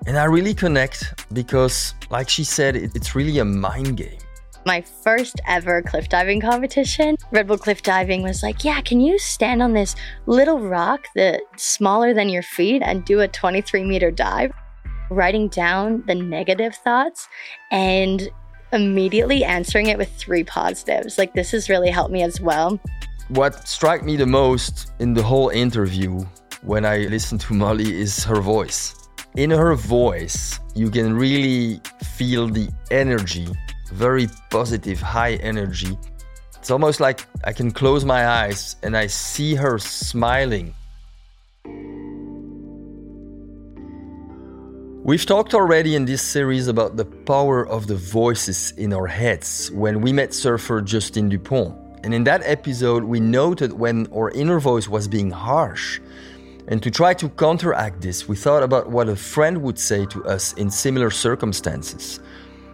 And 0.07 0.17
I 0.17 0.23
really 0.23 0.55
connect 0.55 1.23
because, 1.31 1.93
like 2.09 2.29
she 2.29 2.43
said, 2.43 2.75
it's 2.75 3.13
really 3.13 3.37
a 3.37 3.45
mind 3.45 3.95
game. 3.95 4.17
My 4.65 4.81
first 4.81 5.39
ever 5.47 5.83
cliff 5.83 6.09
diving 6.09 6.41
competition, 6.41 7.15
Red 7.31 7.45
Bull 7.45 7.59
Cliff 7.59 7.83
Diving 7.83 8.23
was 8.23 8.41
like, 8.41 8.63
Yeah, 8.63 8.81
can 8.81 8.99
you 8.99 9.19
stand 9.19 9.61
on 9.61 9.73
this 9.73 9.95
little 10.25 10.59
rock 10.59 11.01
that's 11.13 11.43
smaller 11.57 12.11
than 12.15 12.27
your 12.27 12.43
feet 12.43 12.81
and 12.83 13.05
do 13.05 13.19
a 13.19 13.27
23 13.27 13.83
meter 13.83 14.09
dive? 14.09 14.51
Writing 15.11 15.47
down 15.47 16.03
the 16.07 16.15
negative 16.15 16.75
thoughts 16.75 17.27
and 17.71 18.29
immediately 18.71 19.43
answering 19.43 19.87
it 19.87 19.97
with 19.97 20.11
three 20.15 20.43
positives. 20.43 21.17
Like, 21.17 21.33
this 21.33 21.51
has 21.51 21.69
really 21.69 21.89
helped 21.89 22.11
me 22.11 22.23
as 22.23 22.39
well. 22.39 22.79
What 23.29 23.67
struck 23.67 24.03
me 24.03 24.15
the 24.15 24.25
most 24.25 24.91
in 24.99 25.13
the 25.13 25.23
whole 25.23 25.49
interview 25.49 26.25
when 26.61 26.85
I 26.85 26.97
listened 26.99 27.41
to 27.41 27.53
Molly 27.53 27.99
is 27.99 28.23
her 28.23 28.41
voice. 28.41 28.95
In 29.35 29.51
her 29.51 29.75
voice, 29.75 30.59
you 30.75 30.89
can 30.89 31.15
really 31.15 31.79
feel 32.15 32.47
the 32.47 32.69
energy, 32.91 33.47
very 33.91 34.27
positive, 34.49 34.99
high 34.99 35.35
energy. 35.35 35.97
It's 36.57 36.71
almost 36.71 36.99
like 36.99 37.25
I 37.43 37.53
can 37.53 37.71
close 37.71 38.03
my 38.03 38.27
eyes 38.27 38.75
and 38.83 38.97
I 38.97 39.07
see 39.07 39.55
her 39.55 39.77
smiling 39.77 40.73
We've 45.09 45.25
talked 45.25 45.55
already 45.55 45.95
in 45.95 46.05
this 46.05 46.21
series 46.21 46.67
about 46.67 46.95
the 46.95 47.03
power 47.03 47.67
of 47.67 47.87
the 47.87 47.95
voices 47.95 48.73
in 48.77 48.93
our 48.93 49.07
heads 49.07 49.71
when 49.71 50.01
we 50.01 50.13
met 50.13 50.35
surfer 50.35 50.81
Justine 50.81 51.29
Dupont. 51.29 51.75
And 52.03 52.13
in 52.13 52.25
that 52.25 52.43
episode, 52.45 53.03
we 53.03 53.19
noted 53.19 53.73
when 53.73 54.05
our 54.13 54.29
inner 54.29 54.59
voice 54.59 54.87
was 54.87 55.07
being 55.07 55.31
harsh. 55.31 55.99
And 56.67 56.83
to 56.83 56.91
try 56.91 57.15
to 57.15 57.27
counteract 57.27 58.01
this, 58.01 58.27
we 58.27 58.35
thought 58.35 58.61
about 58.61 58.91
what 58.91 59.09
a 59.09 59.15
friend 59.15 59.63
would 59.63 59.79
say 59.79 60.05
to 60.05 60.23
us 60.25 60.53
in 60.53 60.69
similar 60.69 61.09
circumstances. 61.09 62.19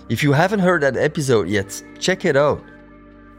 If 0.10 0.22
you 0.22 0.34
haven't 0.34 0.60
heard 0.60 0.82
that 0.82 0.98
episode 0.98 1.48
yet, 1.48 1.82
check 2.00 2.26
it 2.26 2.36
out. 2.36 2.62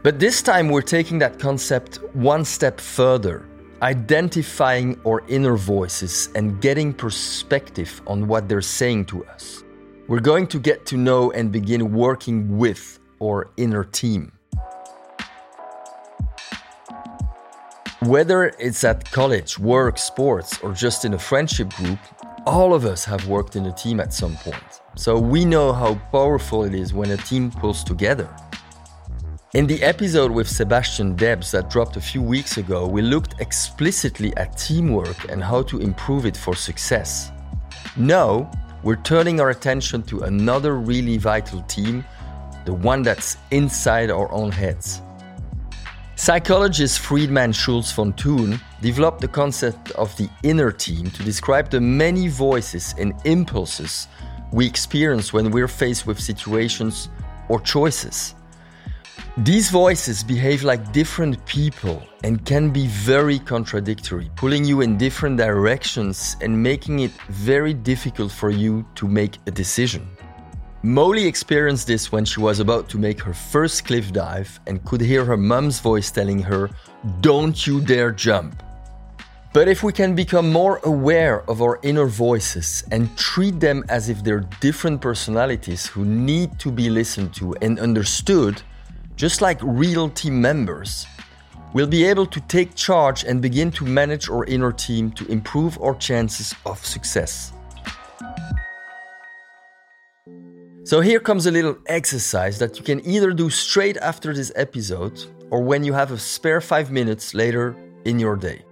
But 0.01 0.17
this 0.17 0.41
time, 0.41 0.69
we're 0.69 0.81
taking 0.81 1.19
that 1.19 1.37
concept 1.37 1.99
one 2.15 2.43
step 2.43 2.81
further 2.81 3.45
identifying 3.81 4.99
our 5.05 5.23
inner 5.27 5.55
voices 5.55 6.29
and 6.35 6.59
getting 6.61 6.93
perspective 6.93 8.01
on 8.07 8.27
what 8.27 8.49
they're 8.49 8.61
saying 8.61 9.05
to 9.05 9.23
us. 9.25 9.63
We're 10.07 10.19
going 10.19 10.47
to 10.47 10.59
get 10.59 10.85
to 10.87 10.97
know 10.97 11.31
and 11.31 11.51
begin 11.51 11.93
working 11.93 12.57
with 12.57 12.99
our 13.21 13.49
inner 13.57 13.83
team. 13.83 14.31
Whether 18.03 18.53
it's 18.59 18.83
at 18.83 19.11
college, 19.11 19.59
work, 19.59 19.97
sports, 19.97 20.59
or 20.61 20.71
just 20.71 21.03
in 21.03 21.13
a 21.13 21.19
friendship 21.19 21.69
group, 21.73 21.99
all 22.45 22.73
of 22.73 22.85
us 22.85 23.03
have 23.03 23.27
worked 23.27 23.55
in 23.55 23.65
a 23.65 23.73
team 23.73 23.99
at 23.99 24.13
some 24.13 24.35
point. 24.37 24.81
So 24.95 25.19
we 25.19 25.43
know 25.45 25.73
how 25.73 25.95
powerful 26.11 26.63
it 26.63 26.73
is 26.73 26.93
when 26.93 27.11
a 27.11 27.17
team 27.17 27.51
pulls 27.51 27.83
together. 27.83 28.33
In 29.57 29.65
the 29.65 29.81
episode 29.81 30.29
with 30.29 30.47
Sébastien 30.47 31.15
Debs 31.15 31.49
that 31.49 31.71
dropped 31.71 31.97
a 31.97 31.99
few 31.99 32.21
weeks 32.21 32.57
ago, 32.57 32.85
we 32.85 33.01
looked 33.01 33.41
explicitly 33.41 34.31
at 34.37 34.55
teamwork 34.55 35.31
and 35.31 35.43
how 35.43 35.63
to 35.63 35.79
improve 35.79 36.27
it 36.27 36.37
for 36.37 36.53
success. 36.53 37.31
Now, 37.95 38.51
we're 38.83 39.01
turning 39.01 39.41
our 39.41 39.49
attention 39.49 40.03
to 40.03 40.19
another 40.19 40.75
really 40.75 41.17
vital 41.17 41.63
team, 41.63 42.05
the 42.65 42.73
one 42.75 43.01
that's 43.01 43.37
inside 43.49 44.11
our 44.11 44.31
own 44.31 44.51
heads. 44.51 45.01
Psychologist 46.15 46.99
Friedemann 46.99 47.51
Schulz 47.51 47.91
von 47.91 48.13
Thun 48.13 48.61
developed 48.83 49.21
the 49.21 49.27
concept 49.27 49.89
of 49.93 50.15
the 50.17 50.29
inner 50.43 50.71
team 50.71 51.09
to 51.09 51.23
describe 51.23 51.71
the 51.71 51.81
many 51.81 52.27
voices 52.27 52.93
and 52.99 53.11
impulses 53.25 54.07
we 54.53 54.67
experience 54.67 55.33
when 55.33 55.49
we're 55.49 55.67
faced 55.67 56.05
with 56.05 56.19
situations 56.19 57.09
or 57.49 57.59
choices. 57.59 58.35
These 59.37 59.69
voices 59.69 60.23
behave 60.23 60.63
like 60.63 60.91
different 60.91 61.45
people 61.45 62.01
and 62.23 62.43
can 62.43 62.71
be 62.71 62.87
very 62.87 63.37
contradictory, 63.37 64.31
pulling 64.35 64.65
you 64.65 64.81
in 64.81 64.97
different 64.97 65.37
directions 65.37 66.35
and 66.41 66.63
making 66.63 67.01
it 67.01 67.11
very 67.29 67.73
difficult 67.73 68.31
for 68.31 68.49
you 68.49 68.85
to 68.95 69.07
make 69.07 69.37
a 69.45 69.51
decision. 69.51 70.07
Molly 70.83 71.25
experienced 71.25 71.87
this 71.87 72.11
when 72.11 72.23
she 72.23 72.39
was 72.39 72.59
about 72.59 72.87
to 72.89 72.97
make 72.97 73.19
her 73.21 73.33
first 73.33 73.85
cliff 73.85 74.11
dive 74.13 74.59
and 74.67 74.83
could 74.85 75.01
hear 75.01 75.25
her 75.25 75.37
mum's 75.37 75.79
voice 75.79 76.11
telling 76.11 76.39
her, 76.39 76.69
Don't 77.21 77.67
you 77.67 77.81
dare 77.81 78.11
jump. 78.11 78.63
But 79.53 79.67
if 79.67 79.81
we 79.81 79.91
can 79.91 80.13
become 80.13 80.51
more 80.51 80.79
aware 80.83 81.41
of 81.49 81.61
our 81.61 81.79
inner 81.81 82.05
voices 82.05 82.83
and 82.91 83.17
treat 83.17 83.59
them 83.59 83.83
as 83.89 84.07
if 84.07 84.23
they're 84.23 84.47
different 84.61 85.01
personalities 85.01 85.87
who 85.87 86.05
need 86.05 86.59
to 86.59 86.71
be 86.71 86.89
listened 86.89 87.33
to 87.35 87.55
and 87.61 87.79
understood, 87.79 88.61
just 89.17 89.41
like 89.41 89.57
real 89.63 90.09
team 90.09 90.39
members, 90.39 91.07
we'll 91.73 91.87
be 91.87 92.05
able 92.05 92.27
to 92.27 92.39
take 92.41 92.75
charge 92.75 93.23
and 93.23 93.41
begin 93.41 93.71
to 93.71 93.83
manage 93.83 94.29
our 94.29 94.45
inner 94.45 94.71
team 94.71 95.11
to 95.11 95.25
improve 95.25 95.77
our 95.81 95.95
chances 95.95 96.53
of 96.65 96.85
success. 96.85 97.51
So, 100.83 101.01
here 101.01 101.19
comes 101.19 101.47
a 101.47 101.51
little 101.51 101.77
exercise 101.87 102.59
that 102.59 102.77
you 102.77 102.83
can 102.83 103.05
either 103.05 103.33
do 103.33 103.49
straight 103.49 103.97
after 103.97 104.33
this 104.33 104.53
episode 104.55 105.25
or 105.49 105.61
when 105.61 105.83
you 105.83 105.91
have 105.91 106.11
a 106.11 106.17
spare 106.17 106.61
five 106.61 106.91
minutes 106.91 107.33
later 107.33 107.75
in 108.05 108.19
your 108.19 108.37
day. 108.37 108.63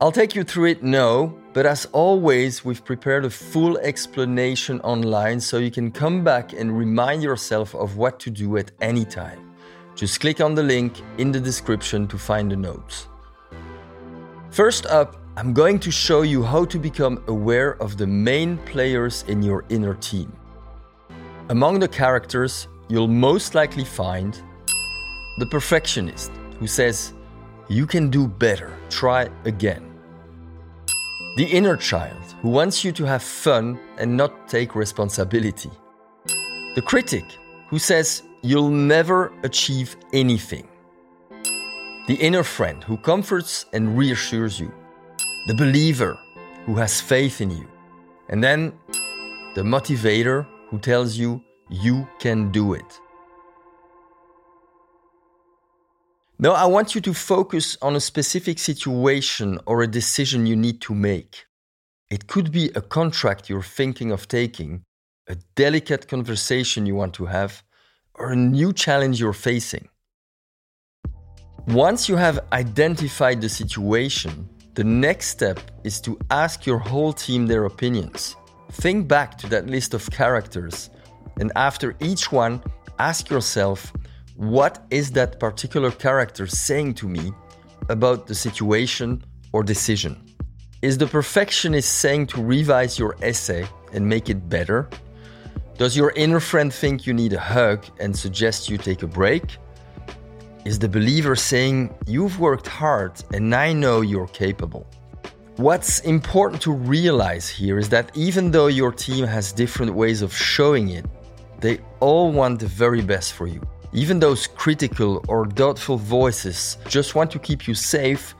I'll 0.00 0.10
take 0.10 0.34
you 0.34 0.44
through 0.44 0.70
it 0.70 0.82
now, 0.82 1.32
but 1.52 1.66
as 1.66 1.84
always, 1.92 2.64
we've 2.64 2.84
prepared 2.84 3.26
a 3.26 3.30
full 3.30 3.76
explanation 3.78 4.80
online 4.80 5.40
so 5.40 5.58
you 5.58 5.70
can 5.70 5.92
come 5.92 6.24
back 6.24 6.54
and 6.54 6.76
remind 6.76 7.22
yourself 7.22 7.74
of 7.74 7.98
what 7.98 8.18
to 8.20 8.30
do 8.30 8.56
at 8.56 8.72
any 8.80 9.04
time. 9.04 9.49
Just 10.00 10.18
click 10.18 10.40
on 10.40 10.54
the 10.54 10.62
link 10.62 10.94
in 11.18 11.30
the 11.30 11.38
description 11.38 12.08
to 12.08 12.16
find 12.16 12.50
the 12.50 12.56
notes. 12.56 13.06
First 14.50 14.86
up, 14.86 15.16
I'm 15.36 15.52
going 15.52 15.78
to 15.80 15.90
show 15.90 16.22
you 16.22 16.42
how 16.42 16.64
to 16.64 16.78
become 16.78 17.22
aware 17.26 17.72
of 17.82 17.98
the 17.98 18.06
main 18.06 18.56
players 18.64 19.24
in 19.28 19.42
your 19.42 19.66
inner 19.68 19.92
team. 19.92 20.32
Among 21.50 21.80
the 21.80 21.86
characters, 21.86 22.66
you'll 22.88 23.08
most 23.08 23.54
likely 23.54 23.84
find 23.84 24.42
the 25.36 25.44
perfectionist 25.44 26.32
who 26.58 26.66
says, 26.66 27.12
You 27.68 27.86
can 27.86 28.08
do 28.08 28.26
better, 28.26 28.72
try 28.88 29.28
again. 29.44 29.84
The 31.36 31.44
inner 31.44 31.76
child 31.76 32.22
who 32.40 32.48
wants 32.48 32.82
you 32.86 32.92
to 32.92 33.04
have 33.04 33.22
fun 33.22 33.78
and 33.98 34.16
not 34.16 34.48
take 34.48 34.74
responsibility. 34.74 35.70
The 36.74 36.82
critic 36.86 37.24
who 37.68 37.78
says, 37.78 38.22
you'll 38.42 38.70
never 38.70 39.32
achieve 39.42 39.96
anything. 40.12 40.68
The 42.06 42.14
inner 42.14 42.42
friend 42.42 42.82
who 42.82 42.96
comforts 42.96 43.66
and 43.72 43.96
reassures 43.96 44.58
you. 44.58 44.72
The 45.46 45.54
believer 45.54 46.18
who 46.64 46.74
has 46.76 47.00
faith 47.00 47.40
in 47.40 47.50
you. 47.50 47.68
And 48.28 48.42
then 48.42 48.72
the 49.54 49.62
motivator 49.62 50.46
who 50.68 50.78
tells 50.78 51.16
you 51.16 51.42
you 51.68 52.08
can 52.18 52.50
do 52.50 52.74
it. 52.74 53.00
Now, 56.38 56.52
I 56.52 56.64
want 56.64 56.94
you 56.94 57.02
to 57.02 57.12
focus 57.12 57.76
on 57.82 57.96
a 57.96 58.00
specific 58.00 58.58
situation 58.58 59.58
or 59.66 59.82
a 59.82 59.86
decision 59.86 60.46
you 60.46 60.56
need 60.56 60.80
to 60.82 60.94
make. 60.94 61.44
It 62.10 62.26
could 62.28 62.50
be 62.50 62.70
a 62.74 62.80
contract 62.80 63.50
you're 63.50 63.62
thinking 63.62 64.10
of 64.10 64.26
taking, 64.26 64.82
a 65.28 65.36
delicate 65.54 66.08
conversation 66.08 66.86
you 66.86 66.94
want 66.94 67.12
to 67.14 67.26
have, 67.26 67.62
or 68.20 68.32
a 68.32 68.36
new 68.36 68.72
challenge 68.72 69.18
you're 69.18 69.32
facing. 69.32 69.88
Once 71.68 72.08
you 72.08 72.16
have 72.16 72.38
identified 72.52 73.40
the 73.40 73.48
situation, 73.48 74.48
the 74.74 74.84
next 74.84 75.28
step 75.28 75.58
is 75.84 76.00
to 76.00 76.18
ask 76.30 76.66
your 76.66 76.78
whole 76.78 77.12
team 77.12 77.46
their 77.46 77.64
opinions. 77.64 78.36
Think 78.72 79.08
back 79.08 79.36
to 79.38 79.48
that 79.48 79.66
list 79.66 79.94
of 79.94 80.10
characters, 80.10 80.90
and 81.40 81.50
after 81.56 81.96
each 82.00 82.30
one, 82.30 82.62
ask 82.98 83.30
yourself 83.30 83.92
what 84.36 84.86
is 84.90 85.10
that 85.12 85.40
particular 85.40 85.90
character 85.90 86.46
saying 86.46 86.94
to 86.94 87.08
me 87.08 87.32
about 87.88 88.26
the 88.26 88.34
situation 88.34 89.22
or 89.52 89.62
decision? 89.62 90.16
Is 90.82 90.96
the 90.96 91.06
perfectionist 91.06 91.96
saying 91.96 92.28
to 92.28 92.42
revise 92.42 92.98
your 92.98 93.16
essay 93.22 93.66
and 93.92 94.08
make 94.08 94.30
it 94.30 94.48
better? 94.48 94.88
Does 95.80 95.96
your 95.96 96.12
inner 96.14 96.40
friend 96.40 96.70
think 96.70 97.06
you 97.06 97.14
need 97.14 97.32
a 97.32 97.40
hug 97.40 97.86
and 98.00 98.14
suggest 98.14 98.68
you 98.68 98.76
take 98.76 99.02
a 99.02 99.06
break? 99.06 99.56
Is 100.66 100.78
the 100.78 100.90
believer 100.90 101.34
saying, 101.34 101.94
You've 102.06 102.38
worked 102.38 102.66
hard 102.66 103.12
and 103.32 103.54
I 103.54 103.72
know 103.72 104.02
you're 104.02 104.26
capable? 104.26 104.86
What's 105.56 106.00
important 106.00 106.60
to 106.64 106.70
realize 106.70 107.48
here 107.48 107.78
is 107.78 107.88
that 107.88 108.14
even 108.14 108.50
though 108.50 108.66
your 108.66 108.92
team 108.92 109.24
has 109.24 109.52
different 109.52 109.94
ways 109.94 110.20
of 110.20 110.36
showing 110.36 110.90
it, 110.90 111.06
they 111.60 111.78
all 112.00 112.30
want 112.30 112.60
the 112.60 112.66
very 112.66 113.00
best 113.00 113.32
for 113.32 113.46
you. 113.46 113.62
Even 113.94 114.20
those 114.20 114.46
critical 114.46 115.24
or 115.28 115.46
doubtful 115.46 115.96
voices 115.96 116.76
just 116.88 117.14
want 117.14 117.30
to 117.30 117.38
keep 117.38 117.66
you 117.66 117.74
safe 117.74 118.34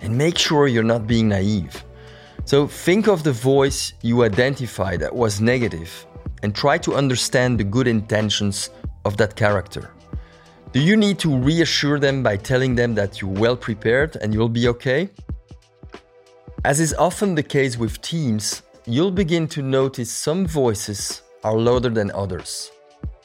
and 0.00 0.18
make 0.18 0.36
sure 0.36 0.66
you're 0.66 0.82
not 0.82 1.06
being 1.06 1.28
naive. 1.28 1.84
So 2.44 2.66
think 2.66 3.06
of 3.06 3.22
the 3.22 3.30
voice 3.30 3.92
you 4.02 4.24
identify 4.24 4.96
that 4.96 5.14
was 5.14 5.40
negative 5.40 6.08
and 6.42 6.54
try 6.54 6.78
to 6.78 6.94
understand 6.94 7.58
the 7.58 7.64
good 7.64 7.86
intentions 7.86 8.70
of 9.04 9.16
that 9.16 9.36
character. 9.36 9.90
Do 10.72 10.80
you 10.80 10.96
need 10.96 11.18
to 11.18 11.36
reassure 11.36 11.98
them 11.98 12.22
by 12.22 12.36
telling 12.36 12.74
them 12.74 12.94
that 12.94 13.20
you're 13.20 13.30
well 13.30 13.56
prepared 13.56 14.16
and 14.16 14.32
you'll 14.32 14.48
be 14.48 14.68
okay? 14.68 15.10
As 16.64 16.80
is 16.80 16.94
often 16.94 17.34
the 17.34 17.42
case 17.42 17.76
with 17.76 18.00
teams, 18.00 18.62
you'll 18.86 19.10
begin 19.10 19.48
to 19.48 19.62
notice 19.62 20.10
some 20.10 20.46
voices 20.46 21.22
are 21.44 21.58
louder 21.58 21.90
than 21.90 22.10
others. 22.12 22.70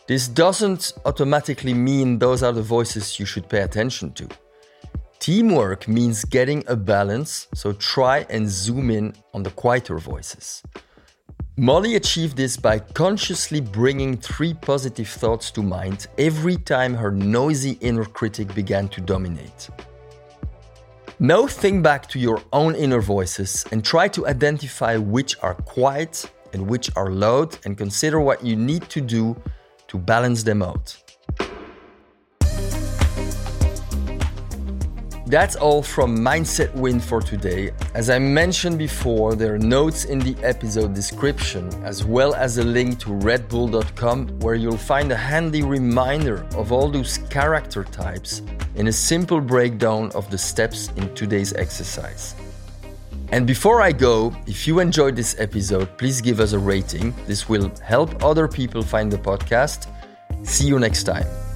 This 0.07 0.27
doesn't 0.27 0.93
automatically 1.05 1.73
mean 1.73 2.19
those 2.19 2.41
are 2.43 2.51
the 2.51 2.61
voices 2.61 3.19
you 3.19 3.25
should 3.25 3.47
pay 3.47 3.61
attention 3.61 4.11
to. 4.13 4.27
Teamwork 5.19 5.87
means 5.87 6.23
getting 6.25 6.63
a 6.67 6.75
balance, 6.75 7.47
so 7.53 7.73
try 7.73 8.25
and 8.29 8.49
zoom 8.49 8.89
in 8.89 9.13
on 9.33 9.43
the 9.43 9.51
quieter 9.51 9.97
voices. 9.97 10.63
Molly 11.59 11.95
achieved 11.95 12.37
this 12.37 12.55
by 12.55 12.77
consciously 12.77 13.59
bringing 13.59 14.15
three 14.15 14.53
positive 14.53 15.07
thoughts 15.07 15.49
to 15.49 15.63
mind 15.63 16.05
every 16.19 16.55
time 16.55 16.93
her 16.93 17.09
noisy 17.09 17.79
inner 17.81 18.05
critic 18.05 18.53
began 18.53 18.87
to 18.89 19.01
dominate. 19.01 19.67
Now 21.17 21.47
think 21.47 21.81
back 21.81 22.07
to 22.09 22.19
your 22.19 22.43
own 22.53 22.75
inner 22.75 23.01
voices 23.01 23.65
and 23.71 23.83
try 23.83 24.07
to 24.09 24.27
identify 24.27 24.97
which 24.97 25.35
are 25.41 25.55
quiet 25.55 26.29
and 26.53 26.67
which 26.67 26.95
are 26.95 27.09
loud 27.09 27.57
and 27.65 27.75
consider 27.75 28.19
what 28.19 28.45
you 28.45 28.55
need 28.55 28.87
to 28.89 29.01
do 29.01 29.35
to 29.87 29.97
balance 29.97 30.43
them 30.43 30.61
out. 30.61 30.95
That's 35.27 35.57
all 35.57 35.83
from 35.83 36.17
Mindset 36.17 36.73
Win 36.73 37.01
for 37.01 37.21
today. 37.21 37.71
As 37.93 38.09
I 38.09 38.17
mentioned 38.17 38.77
before, 38.77 39.35
there 39.35 39.55
are 39.55 39.59
notes 39.59 40.05
in 40.05 40.19
the 40.19 40.37
episode 40.41 40.93
description, 40.93 41.67
as 41.83 42.05
well 42.05 42.33
as 42.33 42.59
a 42.59 42.63
link 42.63 42.97
to 42.99 43.09
redbull.com 43.09 44.39
where 44.39 44.55
you'll 44.55 44.77
find 44.77 45.11
a 45.11 45.17
handy 45.17 45.63
reminder 45.63 46.45
of 46.55 46.71
all 46.71 46.89
those 46.89 47.17
character 47.29 47.83
types 47.83 48.41
in 48.75 48.87
a 48.87 48.91
simple 48.93 49.41
breakdown 49.41 50.11
of 50.15 50.31
the 50.31 50.37
steps 50.37 50.87
in 50.95 51.13
today's 51.13 51.51
exercise. 51.51 52.33
And 53.33 53.45
before 53.45 53.81
I 53.81 53.91
go, 53.91 54.33
if 54.45 54.65
you 54.65 54.79
enjoyed 54.79 55.17
this 55.17 55.37
episode, 55.39 55.89
please 55.97 56.21
give 56.21 56.39
us 56.39 56.53
a 56.53 56.59
rating. 56.59 57.13
This 57.25 57.49
will 57.49 57.69
help 57.83 58.23
other 58.23 58.47
people 58.47 58.81
find 58.81 59.11
the 59.11 59.17
podcast. 59.17 59.89
See 60.43 60.67
you 60.67 60.79
next 60.79 61.03
time. 61.03 61.46